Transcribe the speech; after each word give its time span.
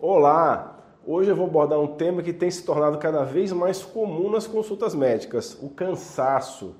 Olá! 0.00 0.78
Hoje 1.04 1.28
eu 1.28 1.34
vou 1.34 1.46
abordar 1.46 1.76
um 1.80 1.88
tema 1.88 2.22
que 2.22 2.32
tem 2.32 2.48
se 2.48 2.62
tornado 2.62 2.98
cada 2.98 3.24
vez 3.24 3.50
mais 3.50 3.82
comum 3.82 4.30
nas 4.30 4.46
consultas 4.46 4.94
médicas: 4.94 5.58
o 5.60 5.68
cansaço. 5.68 6.76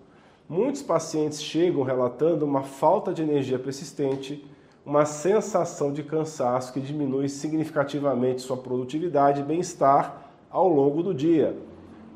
Muitos 0.48 0.82
pacientes 0.82 1.42
chegam 1.42 1.82
relatando 1.82 2.44
uma 2.44 2.62
falta 2.62 3.12
de 3.12 3.20
energia 3.20 3.58
persistente, 3.58 4.48
uma 4.86 5.04
sensação 5.04 5.92
de 5.92 6.04
cansaço 6.04 6.72
que 6.72 6.78
diminui 6.78 7.28
significativamente 7.28 8.40
sua 8.40 8.56
produtividade 8.56 9.40
e 9.40 9.44
bem-estar 9.44 10.30
ao 10.48 10.68
longo 10.68 11.02
do 11.02 11.12
dia. 11.12 11.56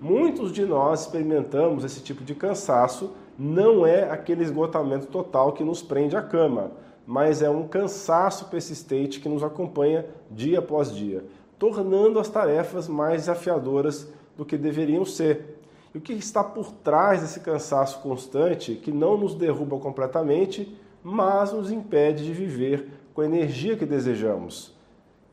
Muitos 0.00 0.52
de 0.52 0.64
nós 0.64 1.00
experimentamos 1.00 1.82
esse 1.82 2.00
tipo 2.00 2.22
de 2.22 2.36
cansaço, 2.36 3.10
não 3.36 3.84
é 3.84 4.08
aquele 4.08 4.44
esgotamento 4.44 5.08
total 5.08 5.52
que 5.52 5.64
nos 5.64 5.82
prende 5.82 6.16
à 6.16 6.22
cama, 6.22 6.70
mas 7.06 7.42
é 7.42 7.50
um 7.50 7.66
cansaço 7.66 8.46
persistente 8.46 9.20
que 9.20 9.28
nos 9.28 9.42
acompanha 9.42 10.06
dia 10.30 10.58
após 10.60 10.94
dia 10.94 11.24
tornando 11.62 12.18
as 12.18 12.28
tarefas 12.28 12.88
mais 12.88 13.20
desafiadoras 13.20 14.12
do 14.36 14.44
que 14.44 14.58
deveriam 14.58 15.04
ser. 15.04 15.60
E 15.94 15.98
o 15.98 16.00
que 16.00 16.12
está 16.12 16.42
por 16.42 16.72
trás 16.72 17.20
desse 17.20 17.38
cansaço 17.38 18.00
constante 18.00 18.74
que 18.74 18.90
não 18.90 19.16
nos 19.16 19.36
derruba 19.36 19.78
completamente, 19.78 20.76
mas 21.04 21.52
nos 21.52 21.70
impede 21.70 22.24
de 22.24 22.32
viver 22.32 22.88
com 23.14 23.20
a 23.20 23.26
energia 23.26 23.76
que 23.76 23.86
desejamos? 23.86 24.74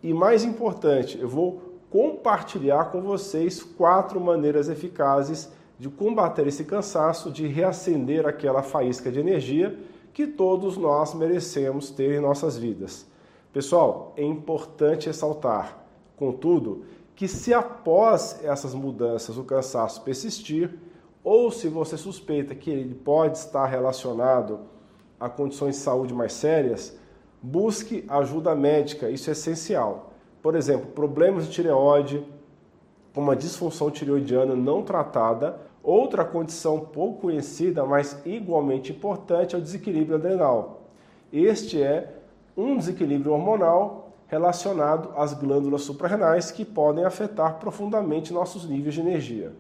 E 0.03 0.13
mais 0.13 0.43
importante, 0.43 1.19
eu 1.19 1.27
vou 1.27 1.63
compartilhar 1.89 2.91
com 2.91 3.01
vocês 3.01 3.63
quatro 3.63 4.21
maneiras 4.21 4.69
eficazes 4.69 5.51
de 5.79 5.89
combater 5.89 6.45
esse 6.45 6.63
cansaço, 6.63 7.31
de 7.31 7.47
reacender 7.47 8.27
aquela 8.27 8.61
faísca 8.61 9.11
de 9.11 9.19
energia 9.19 9.75
que 10.19 10.27
todos 10.27 10.75
nós 10.75 11.13
merecemos 11.13 11.91
ter 11.91 12.17
em 12.17 12.19
nossas 12.19 12.57
vidas. 12.57 13.07
Pessoal, 13.53 14.11
é 14.17 14.23
importante 14.23 15.07
ressaltar 15.07 15.79
Contudo, 16.17 16.83
que 17.15 17.29
se 17.29 17.53
após 17.53 18.43
essas 18.43 18.73
mudanças 18.73 19.37
o 19.37 19.43
cansaço 19.45 20.01
persistir, 20.01 20.77
ou 21.23 21.49
se 21.49 21.69
você 21.69 21.95
suspeita 21.95 22.53
que 22.53 22.69
ele 22.69 22.93
pode 22.93 23.37
estar 23.37 23.65
relacionado 23.65 24.59
a 25.17 25.29
condições 25.29 25.75
de 25.77 25.81
saúde 25.81 26.13
mais 26.13 26.33
sérias, 26.33 26.99
busque 27.41 28.03
ajuda 28.09 28.53
médica, 28.53 29.09
isso 29.09 29.29
é 29.29 29.31
essencial. 29.31 30.11
Por 30.41 30.53
exemplo, 30.53 30.87
problemas 30.87 31.45
de 31.45 31.53
tireoide, 31.53 32.21
uma 33.15 33.37
disfunção 33.37 33.89
tireoidiana 33.89 34.53
não 34.53 34.83
tratada, 34.83 35.68
outra 35.89 36.23
condição 36.23 36.79
pouco 36.79 37.21
conhecida, 37.21 37.83
mas 37.83 38.21
igualmente 38.25 38.91
importante, 38.91 39.55
é 39.55 39.57
o 39.57 39.61
desequilíbrio 39.61 40.17
adrenal. 40.17 40.81
Este 41.33 41.81
é 41.81 42.15
um 42.55 42.77
desequilíbrio 42.77 43.33
hormonal 43.33 44.11
relacionado 44.27 45.09
às 45.17 45.33
glândulas 45.33 45.81
suprarrenais 45.81 46.51
que 46.51 46.63
podem 46.63 47.03
afetar 47.03 47.57
profundamente 47.59 48.31
nossos 48.31 48.69
níveis 48.69 48.93
de 48.93 49.01
energia. 49.01 49.51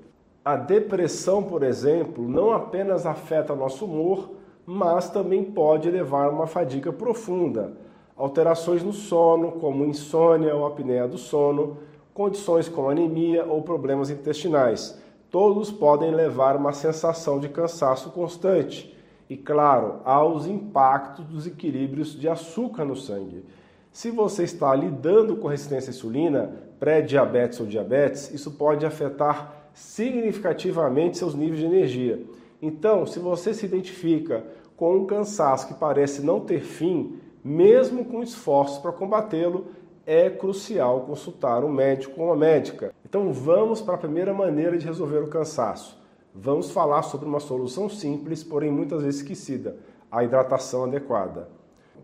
A 0.45 0.55
depressão, 0.55 1.41
por 1.41 1.63
exemplo, 1.63 2.27
não 2.27 2.51
apenas 2.51 3.05
afeta 3.05 3.55
nosso 3.55 3.85
humor, 3.85 4.29
mas 4.65 5.09
também 5.09 5.43
pode 5.43 5.89
levar 5.89 6.25
a 6.25 6.29
uma 6.29 6.45
fadiga 6.45 6.93
profunda, 6.93 7.73
alterações 8.15 8.83
no 8.83 8.93
sono, 8.93 9.53
como 9.53 9.85
insônia 9.85 10.55
ou 10.55 10.65
apneia 10.65 11.07
do 11.07 11.17
sono, 11.17 11.77
condições 12.13 12.69
como 12.69 12.89
anemia 12.89 13.45
ou 13.45 13.63
problemas 13.63 14.11
intestinais. 14.11 14.99
Todos 15.31 15.71
podem 15.71 16.11
levar 16.11 16.55
uma 16.55 16.73
sensação 16.73 17.39
de 17.39 17.49
cansaço 17.49 18.09
constante 18.09 18.95
e, 19.29 19.37
claro, 19.37 20.01
aos 20.03 20.47
impactos 20.47 21.23
dos 21.25 21.45
equilíbrios 21.45 22.19
de 22.19 22.27
açúcar 22.27 22.83
no 22.83 22.95
sangue. 22.95 23.45
Se 23.91 24.09
você 24.09 24.43
está 24.43 24.73
lidando 24.73 25.35
com 25.35 25.47
resistência 25.47 25.91
à 25.91 25.93
insulina, 25.93 26.51
pré-diabetes 26.79 27.59
ou 27.59 27.67
diabetes, 27.67 28.33
isso 28.33 28.51
pode 28.51 28.85
afetar 28.85 29.69
significativamente 29.73 31.17
seus 31.17 31.35
níveis 31.35 31.59
de 31.59 31.65
energia. 31.65 32.23
Então, 32.59 33.05
se 33.05 33.19
você 33.19 33.53
se 33.53 33.65
identifica 33.65 34.43
com 34.75 34.95
um 34.95 35.05
cansaço 35.05 35.67
que 35.67 35.73
parece 35.75 36.23
não 36.23 36.39
ter 36.39 36.61
fim, 36.61 37.19
mesmo 37.43 38.03
com 38.03 38.23
esforços 38.23 38.79
para 38.79 38.91
combatê-lo, 38.91 39.67
é 40.05 40.27
crucial 40.27 41.01
consultar 41.01 41.63
um 41.63 41.69
médico 41.69 42.19
ou 42.19 42.27
uma 42.27 42.35
médica. 42.35 42.93
Então, 43.09 43.33
vamos 43.33 43.81
para 43.81 43.95
a 43.95 43.97
primeira 43.97 44.31
maneira 44.31 44.77
de 44.77 44.85
resolver 44.85 45.17
o 45.17 45.27
cansaço. 45.27 45.99
Vamos 46.33 46.69
falar 46.69 47.01
sobre 47.01 47.27
uma 47.27 47.39
solução 47.39 47.89
simples, 47.89 48.43
porém 48.43 48.69
muitas 48.71 49.01
vezes 49.01 49.21
esquecida: 49.21 49.77
a 50.11 50.23
hidratação 50.23 50.83
adequada. 50.83 51.49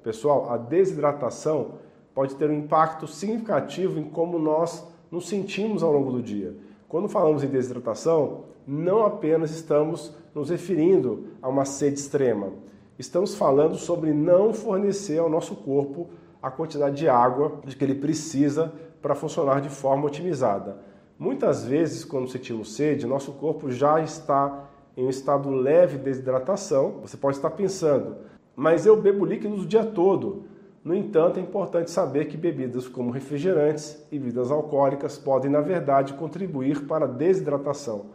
Pessoal, 0.01 0.51
a 0.51 0.57
desidratação 0.57 1.75
pode 2.11 2.33
ter 2.33 2.49
um 2.49 2.57
impacto 2.57 3.05
significativo 3.05 3.99
em 3.99 4.05
como 4.05 4.39
nós 4.39 4.83
nos 5.11 5.29
sentimos 5.29 5.83
ao 5.83 5.93
longo 5.93 6.11
do 6.11 6.23
dia. 6.23 6.57
Quando 6.89 7.07
falamos 7.07 7.43
em 7.43 7.49
desidratação, 7.49 8.45
não 8.65 9.05
apenas 9.05 9.51
estamos 9.51 10.11
nos 10.33 10.49
referindo 10.49 11.27
a 11.39 11.47
uma 11.47 11.65
sede 11.65 11.99
extrema, 11.99 12.49
estamos 12.97 13.35
falando 13.35 13.75
sobre 13.75 14.11
não 14.11 14.53
fornecer 14.55 15.19
ao 15.19 15.29
nosso 15.29 15.55
corpo 15.55 16.09
a 16.41 16.49
quantidade 16.49 16.97
de 16.97 17.07
água 17.07 17.59
de 17.63 17.75
que 17.75 17.83
ele 17.83 17.95
precisa 17.95 18.73
para 19.03 19.13
funcionar 19.13 19.61
de 19.61 19.69
forma 19.69 20.07
otimizada. 20.07 20.94
Muitas 21.17 21.63
vezes, 21.63 22.03
quando 22.03 22.27
sentimos 22.27 22.75
sede, 22.75 23.07
nosso 23.07 23.31
corpo 23.33 23.71
já 23.71 24.01
está 24.01 24.67
em 24.97 25.05
um 25.05 25.09
estado 25.09 25.49
leve 25.49 25.97
de 25.97 26.03
desidratação. 26.03 26.99
Você 27.01 27.15
pode 27.15 27.37
estar 27.37 27.51
pensando, 27.51 28.17
mas 28.55 28.85
eu 28.85 29.01
bebo 29.01 29.23
líquidos 29.23 29.63
o 29.63 29.67
dia 29.67 29.85
todo. 29.85 30.43
No 30.83 30.93
entanto, 30.93 31.39
é 31.39 31.41
importante 31.41 31.89
saber 31.89 32.25
que 32.25 32.35
bebidas 32.35 32.87
como 32.87 33.11
refrigerantes 33.11 34.05
e 34.11 34.19
bebidas 34.19 34.51
alcoólicas 34.51 35.17
podem, 35.17 35.49
na 35.49 35.61
verdade, 35.61 36.13
contribuir 36.13 36.85
para 36.85 37.05
a 37.05 37.07
desidratação. 37.07 38.07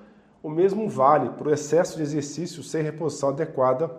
O 0.43 0.51
mesmo 0.51 0.89
vale 0.89 1.31
para 1.31 1.49
o 1.49 1.53
excesso 1.53 1.97
de 1.97 2.03
exercício 2.03 2.63
sem 2.63 2.83
reposição 2.83 3.31
adequada 3.31 3.91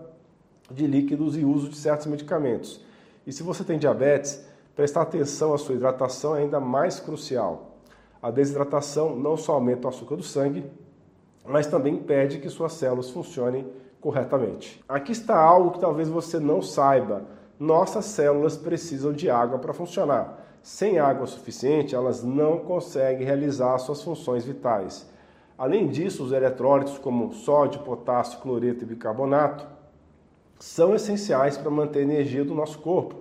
de 0.70 0.86
líquidos 0.88 1.36
e 1.36 1.44
uso 1.44 1.70
de 1.70 1.76
certos 1.76 2.08
medicamentos. 2.08 2.84
E 3.26 3.34
se 3.34 3.44
você 3.44 3.64
tem 3.64 3.78
diabetes, 3.78 4.46
prestar 4.76 5.02
atenção 5.02 5.54
à 5.54 5.58
sua 5.58 5.76
hidratação 5.76 6.36
é 6.36 6.42
ainda 6.42 6.60
mais 6.60 7.00
crucial. 7.00 7.71
A 8.22 8.30
desidratação 8.30 9.16
não 9.16 9.36
só 9.36 9.54
aumenta 9.54 9.88
o 9.88 9.90
açúcar 9.90 10.16
do 10.16 10.24
sangue, 10.24 10.64
mas 11.46 11.66
também 11.66 11.96
impede 11.96 12.38
que 12.38 12.50
suas 12.50 12.74
células 12.74 13.10
funcionem 13.10 13.66
corretamente. 14.00 14.84
Aqui 14.88 15.12
está 15.12 15.36
algo 15.36 15.72
que 15.72 15.80
talvez 15.80 16.08
você 16.08 16.40
não 16.40 16.62
saiba. 16.62 17.24
Nossas 17.60 18.06
células 18.06 18.58
precisam 18.58 19.12
de 19.12 19.30
água 19.30 19.58
para 19.58 19.74
funcionar. 19.74 20.40
Sem 20.62 21.00
água 21.00 21.26
suficiente, 21.26 21.96
elas 21.96 22.24
não 22.24 22.60
conseguem 22.60 23.26
realizar 23.26 23.78
suas 23.80 24.04
funções 24.04 24.46
vitais. 24.46 25.10
Além 25.58 25.88
disso, 25.88 26.24
os 26.24 26.32
eletrólitos 26.32 27.00
como 27.00 27.34
sódio, 27.34 27.82
potássio, 27.82 28.40
cloreto 28.40 28.84
e 28.84 28.88
bicarbonato 28.88 29.66
são 30.60 30.94
essenciais 30.94 31.58
para 31.58 31.72
manter 31.72 32.00
a 32.00 32.04
energia 32.04 32.46
do 32.46 32.54
nosso 32.54 32.80
corpo. 32.80 33.16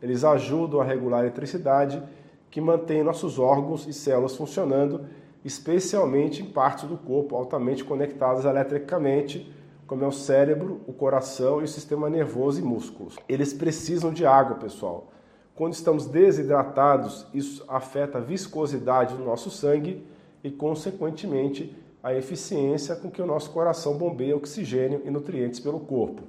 Eles 0.00 0.24
ajudam 0.24 0.80
a 0.80 0.84
regular 0.84 1.20
a 1.20 1.24
eletricidade 1.24 2.02
que 2.50 2.60
mantém 2.60 3.02
nossos 3.02 3.38
órgãos 3.38 3.86
e 3.86 3.92
células 3.92 4.36
funcionando, 4.36 5.06
especialmente 5.44 6.42
em 6.42 6.46
partes 6.46 6.84
do 6.84 6.96
corpo 6.96 7.36
altamente 7.36 7.84
conectadas 7.84 8.44
eletricamente, 8.44 9.52
como 9.86 10.04
é 10.04 10.06
o 10.06 10.12
cérebro, 10.12 10.80
o 10.86 10.92
coração 10.92 11.60
e 11.60 11.64
o 11.64 11.68
sistema 11.68 12.10
nervoso 12.10 12.60
e 12.60 12.62
músculos. 12.62 13.16
Eles 13.28 13.52
precisam 13.52 14.12
de 14.12 14.26
água, 14.26 14.56
pessoal. 14.56 15.08
Quando 15.54 15.72
estamos 15.72 16.06
desidratados, 16.06 17.26
isso 17.34 17.64
afeta 17.66 18.18
a 18.18 18.20
viscosidade 18.20 19.16
do 19.16 19.24
nosso 19.24 19.50
sangue 19.50 20.06
e, 20.44 20.50
consequentemente, 20.50 21.74
a 22.02 22.14
eficiência 22.14 22.94
com 22.94 23.10
que 23.10 23.20
o 23.20 23.26
nosso 23.26 23.50
coração 23.50 23.96
bombeia 23.96 24.36
oxigênio 24.36 25.02
e 25.04 25.10
nutrientes 25.10 25.58
pelo 25.58 25.80
corpo. 25.80 26.22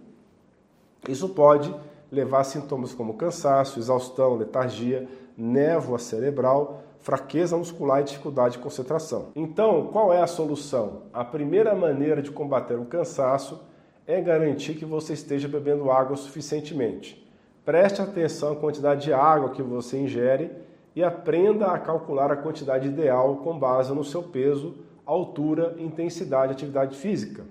Isso 1.07 1.29
pode 1.29 1.73
levar 2.11 2.39
a 2.39 2.43
sintomas 2.43 2.93
como 2.93 3.13
cansaço, 3.13 3.79
exaustão, 3.79 4.35
letargia, 4.35 5.07
névoa 5.39 5.97
cerebral, 5.97 6.83
fraqueza 6.99 7.57
muscular 7.57 8.01
e 8.01 8.03
dificuldade 8.03 8.57
de 8.57 8.63
concentração. 8.63 9.29
Então, 9.35 9.87
qual 9.87 10.13
é 10.13 10.21
a 10.21 10.27
solução? 10.27 11.03
A 11.13 11.23
primeira 11.23 11.73
maneira 11.73 12.21
de 12.21 12.29
combater 12.29 12.77
o 12.77 12.85
cansaço 12.85 13.61
é 14.05 14.19
garantir 14.19 14.73
que 14.73 14.85
você 14.85 15.13
esteja 15.13 15.47
bebendo 15.47 15.89
água 15.89 16.17
suficientemente. 16.17 17.25
Preste 17.63 18.01
atenção 18.01 18.53
à 18.53 18.55
quantidade 18.55 19.03
de 19.03 19.13
água 19.13 19.51
que 19.51 19.61
você 19.61 19.97
ingere 19.97 20.51
e 20.95 21.03
aprenda 21.03 21.67
a 21.67 21.79
calcular 21.79 22.31
a 22.31 22.37
quantidade 22.37 22.87
ideal 22.87 23.37
com 23.37 23.57
base 23.57 23.93
no 23.93 24.03
seu 24.03 24.23
peso, 24.23 24.75
altura, 25.05 25.75
intensidade 25.77 26.51
e 26.51 26.55
atividade 26.55 26.97
física. 26.97 27.43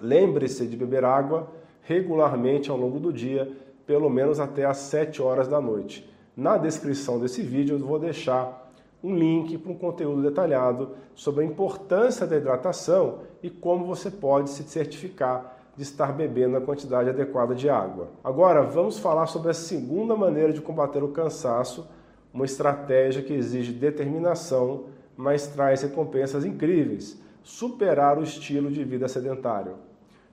Lembre-se 0.00 0.66
de 0.66 0.76
beber 0.76 1.04
água 1.04 1.50
regularmente 1.82 2.70
ao 2.70 2.76
longo 2.76 3.00
do 3.00 3.12
dia, 3.12 3.50
pelo 3.86 4.10
menos 4.10 4.38
até 4.38 4.64
às 4.64 4.76
7 4.78 5.22
horas 5.22 5.48
da 5.48 5.60
noite. 5.60 6.08
Na 6.36 6.58
descrição 6.58 7.18
desse 7.18 7.40
vídeo 7.40 7.76
eu 7.76 7.86
vou 7.86 7.98
deixar 7.98 8.70
um 9.02 9.16
link 9.16 9.56
para 9.56 9.72
um 9.72 9.78
conteúdo 9.78 10.20
detalhado 10.20 10.90
sobre 11.14 11.42
a 11.42 11.46
importância 11.46 12.26
da 12.26 12.36
hidratação 12.36 13.20
e 13.42 13.48
como 13.48 13.86
você 13.86 14.10
pode 14.10 14.50
se 14.50 14.62
certificar 14.64 15.56
de 15.74 15.82
estar 15.82 16.12
bebendo 16.12 16.58
a 16.58 16.60
quantidade 16.60 17.08
adequada 17.08 17.54
de 17.54 17.70
água. 17.70 18.08
Agora 18.22 18.62
vamos 18.62 18.98
falar 18.98 19.26
sobre 19.28 19.50
a 19.50 19.54
segunda 19.54 20.14
maneira 20.14 20.52
de 20.52 20.60
combater 20.60 21.02
o 21.02 21.08
cansaço, 21.08 21.88
uma 22.34 22.44
estratégia 22.44 23.22
que 23.22 23.32
exige 23.32 23.72
determinação, 23.72 24.84
mas 25.16 25.46
traz 25.46 25.80
recompensas 25.80 26.44
incríveis, 26.44 27.18
superar 27.42 28.18
o 28.18 28.22
estilo 28.22 28.70
de 28.70 28.84
vida 28.84 29.08
sedentário. 29.08 29.76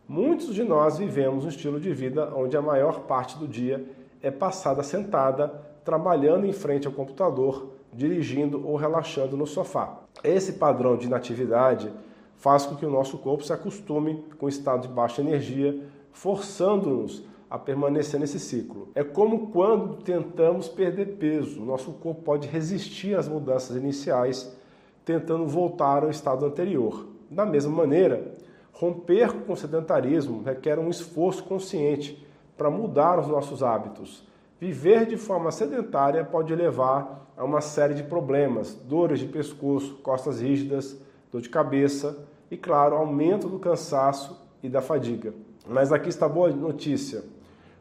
Muitos 0.06 0.54
de 0.54 0.64
nós 0.64 0.98
vivemos 0.98 1.46
um 1.46 1.50
estilo 1.50 1.80
de 1.80 1.94
vida 1.94 2.34
onde 2.36 2.58
a 2.58 2.62
maior 2.62 3.02
parte 3.02 3.38
do 3.38 3.48
dia 3.48 3.86
é 4.22 4.30
passada 4.30 4.84
sentada, 4.84 5.73
trabalhando 5.84 6.46
em 6.46 6.54
frente 6.54 6.88
ao 6.88 6.94
computador, 6.94 7.70
dirigindo 7.92 8.66
ou 8.68 8.76
relaxando 8.76 9.38
no 9.38 9.46
sofá. 9.46 10.00
Esse 10.24 10.54
padrão 10.54 10.98
de 10.98 11.08
inatividade 11.08 11.92
faz 12.38 12.66
com 12.66 12.76
que 12.76 12.86
o 12.86 12.92
nosso 12.92 13.18
corpo 13.18 13.44
se 13.44 13.54
acostume 13.54 14.24
com 14.38 14.48
o 14.48 14.50
estado 14.50 14.88
de 14.88 14.94
baixa 14.94 15.22
energia, 15.22 15.82
forçando-nos 16.12 17.24
a 17.50 17.58
permanecer 17.58 18.20
nesse 18.20 18.40
ciclo. 18.40 18.90
É 18.96 19.04
como 19.04 19.52
quando 19.52 19.98
tentamos 19.98 20.68
perder 20.68 21.18
peso, 21.18 21.62
nosso 21.62 21.92
corpo 21.94 22.22
pode 22.24 22.48
resistir 22.48 23.16
às 23.16 23.28
mudanças 23.28 23.78
iniciais, 23.78 24.56
tentando 25.06 25.46
voltar 25.46 26.04
ao 26.04 26.10
estado 26.10 26.46
anterior. 26.46 27.06
Da 27.30 27.46
mesma 27.46 27.72
maneira, 27.72 28.34
romper 28.72 29.32
com 29.46 29.54
o 29.54 29.58
sedentarismo 29.58 30.42
requer 30.44 30.80
um 30.80 30.90
esforço 30.90 31.44
consciente 31.44 32.26
para 32.58 32.70
mudar 32.72 33.20
os 33.20 33.28
nossos 33.28 33.62
hábitos. 33.62 34.28
Viver 34.64 35.06
de 35.06 35.18
forma 35.18 35.52
sedentária 35.52 36.24
pode 36.24 36.56
levar 36.56 37.30
a 37.36 37.44
uma 37.44 37.60
série 37.60 37.94
de 37.94 38.02
problemas, 38.02 38.74
dores 38.74 39.20
de 39.20 39.26
pescoço, 39.26 39.96
costas 39.96 40.40
rígidas, 40.40 40.98
dor 41.30 41.42
de 41.42 41.50
cabeça 41.50 42.26
e, 42.50 42.56
claro, 42.56 42.96
aumento 42.96 43.50
do 43.50 43.60
cansaço 43.60 44.42
e 44.64 44.70
da 44.70 44.82
fadiga. 44.82 45.34
Mas 45.68 45.92
aqui 45.92 46.08
está 46.08 46.28
a 46.28 46.30
boa 46.30 46.50
notícia. 46.50 47.26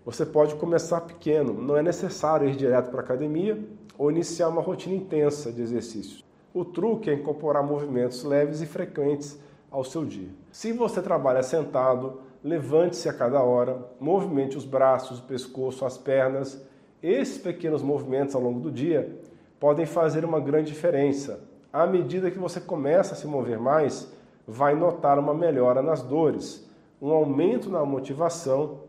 Você 0.04 0.26
pode 0.26 0.56
começar 0.56 1.02
pequeno, 1.02 1.52
não 1.54 1.76
é 1.76 1.84
necessário 1.84 2.48
ir 2.48 2.56
direto 2.56 2.90
para 2.90 2.98
a 2.98 3.04
academia 3.04 3.64
ou 3.96 4.10
iniciar 4.10 4.48
uma 4.48 4.60
rotina 4.60 4.96
intensa 4.96 5.52
de 5.52 5.62
exercícios. 5.62 6.24
O 6.52 6.64
truque 6.64 7.10
é 7.10 7.14
incorporar 7.14 7.62
movimentos 7.62 8.24
leves 8.24 8.60
e 8.60 8.66
frequentes 8.66 9.38
ao 9.70 9.84
seu 9.84 10.04
dia. 10.04 10.30
Se 10.50 10.72
você 10.72 11.00
trabalha 11.00 11.44
sentado, 11.44 12.22
levante-se 12.42 13.08
a 13.08 13.12
cada 13.12 13.40
hora, 13.40 13.88
movimente 14.00 14.58
os 14.58 14.64
braços, 14.64 15.20
o 15.20 15.22
pescoço, 15.22 15.84
as 15.84 15.96
pernas. 15.96 16.71
Esses 17.02 17.36
pequenos 17.36 17.82
movimentos 17.82 18.34
ao 18.34 18.40
longo 18.40 18.60
do 18.60 18.70
dia 18.70 19.18
podem 19.58 19.84
fazer 19.84 20.24
uma 20.24 20.38
grande 20.38 20.70
diferença. 20.70 21.40
À 21.72 21.86
medida 21.86 22.30
que 22.30 22.38
você 22.38 22.60
começa 22.60 23.14
a 23.14 23.16
se 23.16 23.26
mover 23.26 23.58
mais, 23.58 24.12
vai 24.46 24.74
notar 24.74 25.18
uma 25.18 25.34
melhora 25.34 25.82
nas 25.82 26.02
dores, 26.02 26.68
um 27.00 27.10
aumento 27.10 27.68
na 27.68 27.84
motivação, 27.84 28.82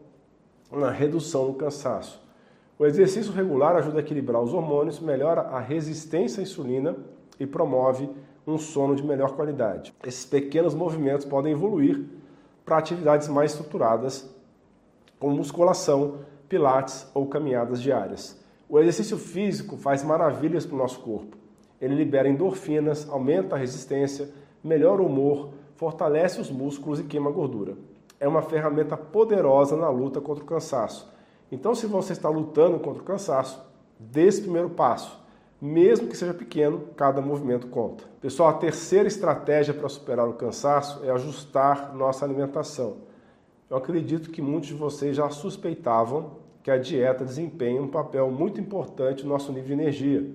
uma 0.72 0.92
redução 0.92 1.48
no 1.48 1.56
cansaço. 1.56 2.22
O 2.78 2.86
exercício 2.86 3.32
regular 3.32 3.76
ajuda 3.76 3.98
a 3.98 4.02
equilibrar 4.02 4.42
os 4.42 4.54
hormônios, 4.54 5.00
melhora 5.00 5.42
a 5.42 5.60
resistência 5.60 6.42
à 6.42 6.44
insulina 6.44 6.96
e 7.40 7.48
promove 7.48 8.10
um 8.46 8.58
sono 8.58 8.96
de 8.96 9.04
melhor 9.04 9.36
qualidade. 9.36 9.94
Esses 10.06 10.26
pequenos 10.26 10.76
movimentos 10.76 11.26
podem 11.26 11.54
evoluir 11.54 12.04
para 12.66 12.78
atividades 12.78 13.28
mais 13.28 13.52
estruturadas, 13.52 14.30
como 15.20 15.36
musculação, 15.36 16.20
pilates 16.54 17.08
ou 17.16 17.26
caminhadas 17.26 17.82
diárias. 17.82 18.40
O 18.70 18.78
exercício 18.78 19.18
físico 19.18 19.76
faz 19.76 20.04
maravilhas 20.04 20.68
para 20.68 20.76
o 20.76 20.78
nosso 20.78 21.00
corpo. 21.00 21.36
Ele 21.82 21.96
libera 21.96 22.30
endorfinas, 22.30 23.10
aumenta 23.10 23.56
a 23.56 23.58
resistência, 23.58 24.30
melhora 24.64 25.02
o 25.02 25.08
humor, 25.08 25.50
fortalece 25.76 26.40
os 26.40 26.52
músculos 26.52 27.00
e 27.00 27.06
queima 27.06 27.32
gordura. 27.32 27.76
É 28.20 28.28
uma 28.28 28.44
ferramenta 28.44 28.96
poderosa 28.96 29.76
na 29.76 29.90
luta 29.90 30.22
contra 30.22 30.44
o 30.44 30.48
cansaço. 30.48 31.12
Então, 31.52 31.74
se 31.74 31.88
você 31.88 32.14
está 32.14 32.30
lutando 32.30 32.78
contra 32.78 33.02
o 33.02 33.06
cansaço, 33.06 33.60
dê 34.00 34.28
esse 34.28 34.42
primeiro 34.42 34.70
passo. 34.70 35.20
Mesmo 35.60 36.08
que 36.08 36.16
seja 36.16 36.36
pequeno, 36.36 36.84
cada 36.96 37.20
movimento 37.20 37.66
conta. 37.66 38.04
Pessoal, 38.22 38.50
a 38.50 38.54
terceira 38.54 39.08
estratégia 39.08 39.74
para 39.74 39.90
superar 39.90 40.30
o 40.30 40.34
cansaço 40.34 41.04
é 41.04 41.10
ajustar 41.10 41.96
nossa 41.96 42.24
alimentação. 42.24 42.98
Eu 43.72 43.78
acredito 43.78 44.30
que 44.30 44.40
muitos 44.40 44.70
de 44.70 44.76
vocês 44.76 45.16
já 45.16 45.28
suspeitavam 45.32 46.43
que 46.64 46.72
a 46.72 46.78
dieta 46.78 47.26
desempenha 47.26 47.82
um 47.82 47.90
papel 47.90 48.32
muito 48.32 48.60
importante 48.60 49.24
no 49.24 49.30
nosso 49.30 49.52
nível 49.52 49.68
de 49.68 49.74
energia. 49.74 50.32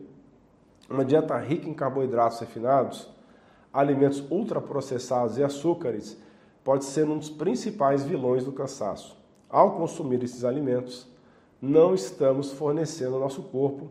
Uma 0.88 1.04
dieta 1.04 1.36
rica 1.38 1.66
em 1.66 1.72
carboidratos 1.72 2.38
refinados, 2.38 3.08
alimentos 3.72 4.22
ultraprocessados 4.30 5.38
e 5.38 5.42
açúcares 5.42 6.18
pode 6.62 6.84
ser 6.84 7.08
um 7.08 7.16
dos 7.16 7.30
principais 7.30 8.04
vilões 8.04 8.44
do 8.44 8.52
cansaço. 8.52 9.16
Ao 9.48 9.76
consumir 9.76 10.22
esses 10.22 10.44
alimentos, 10.44 11.08
não 11.62 11.94
estamos 11.94 12.52
fornecendo 12.52 13.14
ao 13.14 13.20
nosso 13.20 13.42
corpo 13.44 13.88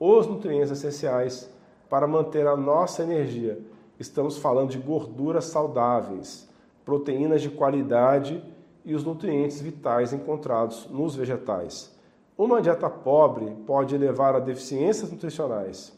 os 0.00 0.26
nutrientes 0.26 0.72
essenciais 0.72 1.48
para 1.88 2.08
manter 2.08 2.46
a 2.48 2.56
nossa 2.56 3.04
energia. 3.04 3.60
Estamos 4.00 4.36
falando 4.36 4.70
de 4.70 4.78
gorduras 4.78 5.44
saudáveis, 5.44 6.48
proteínas 6.84 7.40
de 7.40 7.50
qualidade 7.50 8.42
e 8.88 8.94
os 8.94 9.04
nutrientes 9.04 9.60
vitais 9.60 10.14
encontrados 10.14 10.88
nos 10.90 11.14
vegetais. 11.14 11.94
Uma 12.38 12.62
dieta 12.62 12.88
pobre 12.88 13.54
pode 13.66 13.98
levar 13.98 14.34
a 14.34 14.40
deficiências 14.40 15.12
nutricionais, 15.12 15.92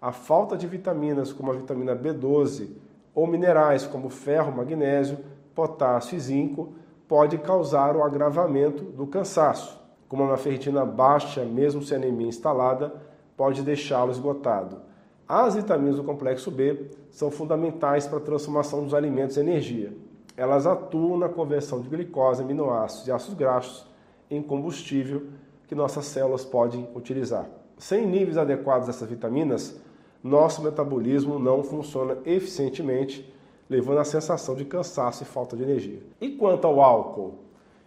a 0.00 0.12
falta 0.12 0.56
de 0.56 0.64
vitaminas 0.64 1.32
como 1.32 1.50
a 1.50 1.56
vitamina 1.56 1.96
B12 1.96 2.68
ou 3.12 3.26
minerais 3.26 3.84
como 3.84 4.08
ferro, 4.08 4.56
magnésio, 4.56 5.18
potássio 5.56 6.16
e 6.16 6.20
zinco 6.20 6.72
pode 7.08 7.36
causar 7.38 7.96
o 7.96 8.04
agravamento 8.04 8.84
do 8.84 9.08
cansaço, 9.08 9.80
como 10.08 10.22
uma 10.22 10.36
ferritina 10.36 10.84
baixa, 10.84 11.44
mesmo 11.44 11.82
sem 11.82 11.96
anemia 11.96 12.28
instalada, 12.28 12.94
pode 13.36 13.62
deixá-lo 13.62 14.12
esgotado. 14.12 14.82
As 15.28 15.56
vitaminas 15.56 15.96
do 15.96 16.04
complexo 16.04 16.52
B 16.52 16.92
são 17.10 17.28
fundamentais 17.28 18.06
para 18.06 18.18
a 18.18 18.22
transformação 18.22 18.84
dos 18.84 18.94
alimentos 18.94 19.36
em 19.36 19.40
energia 19.40 20.05
elas 20.36 20.66
atuam 20.66 21.16
na 21.16 21.28
conversão 21.28 21.80
de 21.80 21.88
glicose, 21.88 22.42
aminoácidos 22.42 23.08
e 23.08 23.12
ácidos 23.12 23.34
graxos 23.34 23.86
em 24.30 24.42
combustível 24.42 25.28
que 25.66 25.74
nossas 25.74 26.04
células 26.04 26.44
podem 26.44 26.88
utilizar. 26.94 27.48
Sem 27.78 28.06
níveis 28.06 28.36
adequados 28.36 28.86
dessas 28.86 29.08
vitaminas, 29.08 29.80
nosso 30.22 30.62
metabolismo 30.62 31.38
não 31.38 31.62
funciona 31.62 32.18
eficientemente, 32.24 33.32
levando 33.68 33.98
à 33.98 34.04
sensação 34.04 34.54
de 34.54 34.64
cansaço 34.64 35.22
e 35.22 35.26
falta 35.26 35.56
de 35.56 35.62
energia. 35.62 36.02
E 36.20 36.30
quanto 36.30 36.66
ao 36.66 36.80
álcool? 36.80 37.38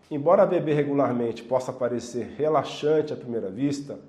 Embora 0.10 0.46
beber 0.46 0.76
regularmente 0.76 1.44
possa 1.44 1.72
parecer 1.72 2.34
relaxante 2.36 3.14
à 3.14 3.16
primeira 3.16 3.50
vista, 3.50 4.00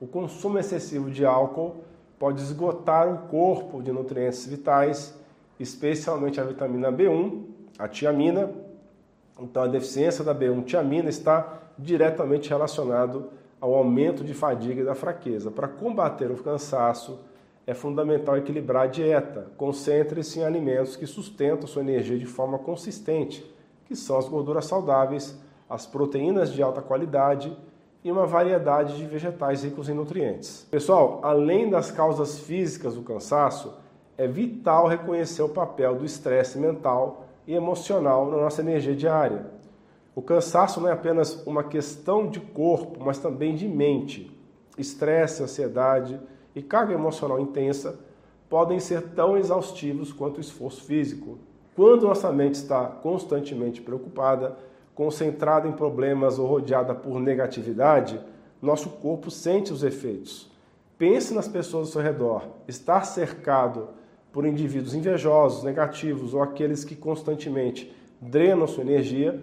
o 0.00 0.06
consumo 0.06 0.58
excessivo 0.58 1.10
de 1.10 1.24
álcool 1.24 1.76
pode 2.18 2.42
esgotar 2.42 3.12
o 3.12 3.28
corpo 3.28 3.82
de 3.82 3.90
nutrientes 3.90 4.46
vitais, 4.46 5.14
especialmente 5.58 6.40
a 6.40 6.44
vitamina 6.44 6.92
B1 6.92 7.57
a 7.78 7.86
tiamina. 7.86 8.50
Então, 9.38 9.62
a 9.62 9.68
deficiência 9.68 10.24
da 10.24 10.34
B1-tiamina 10.34 11.08
está 11.08 11.60
diretamente 11.78 12.48
relacionado 12.48 13.30
ao 13.60 13.74
aumento 13.74 14.24
de 14.24 14.34
fadiga 14.34 14.80
e 14.80 14.84
da 14.84 14.94
fraqueza. 14.94 15.50
Para 15.50 15.68
combater 15.68 16.30
o 16.30 16.42
cansaço, 16.42 17.20
é 17.66 17.74
fundamental 17.74 18.36
equilibrar 18.36 18.84
a 18.84 18.86
dieta. 18.86 19.46
Concentre-se 19.56 20.40
em 20.40 20.44
alimentos 20.44 20.96
que 20.96 21.06
sustentam 21.06 21.68
sua 21.68 21.82
energia 21.82 22.18
de 22.18 22.26
forma 22.26 22.58
consistente, 22.58 23.44
que 23.84 23.94
são 23.94 24.18
as 24.18 24.28
gorduras 24.28 24.64
saudáveis, 24.66 25.38
as 25.68 25.86
proteínas 25.86 26.52
de 26.52 26.62
alta 26.62 26.80
qualidade 26.80 27.56
e 28.02 28.10
uma 28.10 28.26
variedade 28.26 28.96
de 28.96 29.04
vegetais 29.04 29.64
ricos 29.64 29.88
em 29.88 29.94
nutrientes. 29.94 30.66
Pessoal, 30.70 31.20
além 31.22 31.68
das 31.68 31.90
causas 31.90 32.38
físicas 32.38 32.94
do 32.94 33.02
cansaço, 33.02 33.74
é 34.16 34.26
vital 34.26 34.88
reconhecer 34.88 35.42
o 35.42 35.48
papel 35.48 35.94
do 35.94 36.04
estresse 36.04 36.58
mental 36.58 37.27
e 37.48 37.54
emocional 37.54 38.30
na 38.30 38.36
nossa 38.36 38.60
energia 38.60 38.94
diária. 38.94 39.46
O 40.14 40.20
cansaço 40.20 40.82
não 40.82 40.88
é 40.88 40.92
apenas 40.92 41.42
uma 41.46 41.64
questão 41.64 42.28
de 42.28 42.38
corpo, 42.38 43.02
mas 43.02 43.18
também 43.18 43.54
de 43.54 43.66
mente. 43.66 44.30
Estresse, 44.76 45.42
ansiedade 45.42 46.20
e 46.54 46.60
carga 46.60 46.92
emocional 46.92 47.40
intensa 47.40 47.98
podem 48.50 48.78
ser 48.78 49.00
tão 49.14 49.34
exaustivos 49.34 50.12
quanto 50.12 50.36
o 50.36 50.40
esforço 50.42 50.84
físico. 50.84 51.38
Quando 51.74 52.06
nossa 52.06 52.30
mente 52.30 52.56
está 52.56 52.84
constantemente 52.84 53.80
preocupada, 53.80 54.58
concentrada 54.94 55.66
em 55.66 55.72
problemas 55.72 56.38
ou 56.38 56.46
rodeada 56.46 56.94
por 56.94 57.18
negatividade, 57.18 58.20
nosso 58.60 58.90
corpo 58.90 59.30
sente 59.30 59.72
os 59.72 59.82
efeitos. 59.82 60.50
Pense 60.98 61.32
nas 61.32 61.48
pessoas 61.48 61.86
ao 61.86 61.92
seu 61.92 62.02
redor. 62.02 62.42
Estar 62.66 63.04
cercado 63.04 63.88
por 64.32 64.46
indivíduos 64.46 64.94
invejosos, 64.94 65.62
negativos 65.62 66.34
ou 66.34 66.42
aqueles 66.42 66.84
que 66.84 66.94
constantemente 66.94 67.94
drenam 68.20 68.66
sua 68.66 68.84
energia, 68.84 69.42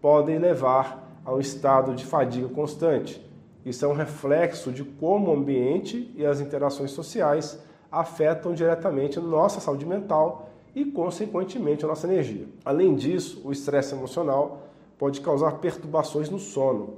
podem 0.00 0.38
levar 0.38 1.20
a 1.24 1.32
um 1.32 1.40
estado 1.40 1.94
de 1.94 2.04
fadiga 2.04 2.48
constante. 2.48 3.24
Isso 3.64 3.84
é 3.84 3.88
um 3.88 3.94
reflexo 3.94 4.72
de 4.72 4.82
como 4.82 5.30
o 5.30 5.34
ambiente 5.34 6.12
e 6.16 6.26
as 6.26 6.40
interações 6.40 6.90
sociais 6.90 7.62
afetam 7.90 8.54
diretamente 8.54 9.20
nossa 9.20 9.60
saúde 9.60 9.86
mental 9.86 10.50
e, 10.74 10.84
consequentemente, 10.84 11.84
a 11.84 11.88
nossa 11.88 12.06
energia. 12.06 12.46
Além 12.64 12.94
disso, 12.94 13.42
o 13.44 13.52
estresse 13.52 13.94
emocional 13.94 14.68
pode 14.98 15.20
causar 15.20 15.58
perturbações 15.58 16.30
no 16.30 16.38
sono. 16.38 16.94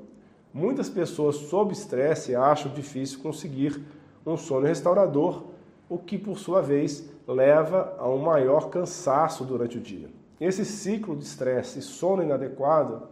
Muitas 0.52 0.88
pessoas 0.88 1.36
sob 1.36 1.72
estresse 1.72 2.34
acham 2.36 2.72
difícil 2.72 3.18
conseguir 3.20 3.82
um 4.24 4.36
sono 4.36 4.66
restaurador, 4.66 5.44
o 5.88 5.98
que 5.98 6.16
por 6.16 6.38
sua 6.38 6.62
vez 6.62 7.10
leva 7.26 7.96
a 7.98 8.08
um 8.08 8.18
maior 8.18 8.68
cansaço 8.68 9.44
durante 9.44 9.78
o 9.78 9.80
dia. 9.80 10.08
Esse 10.40 10.64
ciclo 10.64 11.16
de 11.16 11.24
estresse 11.24 11.78
e 11.78 11.82
sono 11.82 12.22
inadequado 12.22 13.02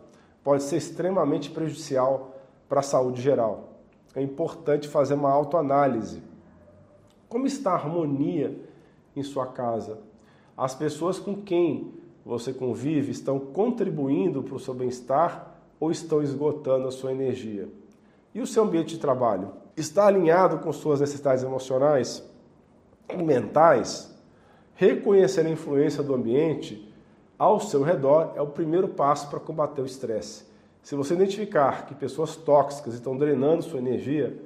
pode 0.42 0.62
ser 0.64 0.76
extremamente 0.76 1.50
prejudicial 1.50 2.34
para 2.68 2.80
a 2.80 2.82
saúde 2.82 3.22
geral. 3.22 3.70
É 4.14 4.20
importante 4.20 4.88
fazer 4.88 5.14
uma 5.14 5.30
autoanálise. 5.30 6.22
Como 7.28 7.46
está 7.46 7.72
a 7.72 7.74
harmonia 7.74 8.58
em 9.16 9.22
sua 9.22 9.46
casa? 9.46 9.98
As 10.56 10.74
pessoas 10.74 11.18
com 11.18 11.34
quem 11.34 11.94
você 12.24 12.52
convive 12.52 13.10
estão 13.10 13.38
contribuindo 13.38 14.42
para 14.42 14.54
o 14.54 14.60
seu 14.60 14.74
bem-estar 14.74 15.54
ou 15.80 15.90
estão 15.90 16.22
esgotando 16.22 16.86
a 16.86 16.92
sua 16.92 17.12
energia? 17.12 17.68
E 18.34 18.40
o 18.40 18.46
seu 18.46 18.64
ambiente 18.64 18.94
de 18.94 19.00
trabalho? 19.00 19.52
Está 19.76 20.06
alinhado 20.06 20.58
com 20.58 20.72
suas 20.72 21.00
necessidades 21.00 21.42
emocionais 21.42 22.22
mentais? 23.16 24.12
Reconhecer 24.74 25.46
a 25.46 25.50
influência 25.50 26.02
do 26.02 26.14
ambiente 26.14 26.92
ao 27.38 27.60
seu 27.60 27.82
redor 27.82 28.32
é 28.36 28.40
o 28.40 28.46
primeiro 28.46 28.88
passo 28.88 29.28
para 29.28 29.40
combater 29.40 29.82
o 29.82 29.86
estresse. 29.86 30.44
Se 30.82 30.94
você 30.94 31.14
identificar 31.14 31.86
que 31.86 31.94
pessoas 31.94 32.36
tóxicas 32.36 32.94
estão 32.94 33.16
drenando 33.16 33.62
sua 33.62 33.78
energia, 33.78 34.36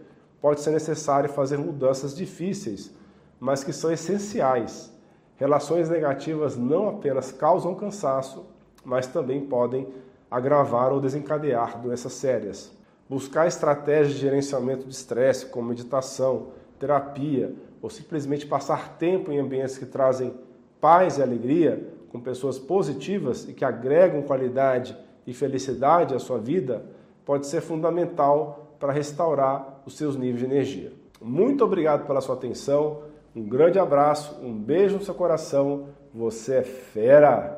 pode 0.40 0.60
ser 0.60 0.70
necessário 0.70 1.28
fazer 1.28 1.56
mudanças 1.56 2.14
difíceis, 2.14 2.92
mas 3.40 3.64
que 3.64 3.72
são 3.72 3.90
essenciais. 3.90 4.92
Relações 5.36 5.88
negativas 5.88 6.56
não 6.56 6.88
apenas 6.88 7.32
causam 7.32 7.74
cansaço, 7.74 8.46
mas 8.84 9.06
também 9.06 9.40
podem 9.40 9.88
agravar 10.30 10.92
ou 10.92 11.00
desencadear 11.00 11.80
doenças 11.80 12.12
sérias. 12.12 12.72
Buscar 13.08 13.46
estratégias 13.46 14.14
de 14.14 14.20
gerenciamento 14.20 14.86
de 14.86 14.94
estresse, 14.94 15.46
como 15.46 15.68
meditação, 15.68 16.48
terapia, 16.78 17.52
ou 17.82 17.90
simplesmente 17.90 18.46
passar 18.46 18.96
tempo 18.98 19.30
em 19.30 19.38
ambientes 19.38 19.78
que 19.78 19.86
trazem 19.86 20.34
paz 20.80 21.18
e 21.18 21.22
alegria, 21.22 21.88
com 22.10 22.20
pessoas 22.20 22.58
positivas 22.58 23.48
e 23.48 23.52
que 23.52 23.64
agregam 23.64 24.22
qualidade 24.22 24.96
e 25.26 25.34
felicidade 25.34 26.14
à 26.14 26.18
sua 26.18 26.38
vida, 26.38 26.84
pode 27.24 27.46
ser 27.46 27.60
fundamental 27.60 28.76
para 28.78 28.92
restaurar 28.92 29.82
os 29.84 29.96
seus 29.96 30.16
níveis 30.16 30.40
de 30.40 30.44
energia. 30.44 30.92
Muito 31.20 31.64
obrigado 31.64 32.06
pela 32.06 32.20
sua 32.20 32.36
atenção, 32.36 33.02
um 33.34 33.42
grande 33.42 33.78
abraço, 33.78 34.38
um 34.42 34.52
beijo 34.52 34.96
no 34.96 35.04
seu 35.04 35.14
coração, 35.14 35.88
você 36.14 36.56
é 36.56 36.62
fera! 36.62 37.55